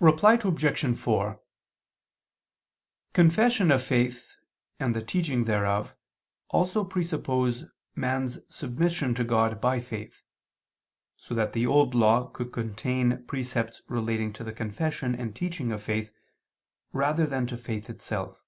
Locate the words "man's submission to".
7.94-9.24